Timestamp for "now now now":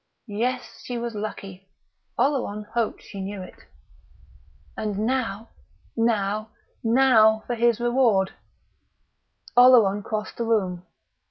5.05-7.43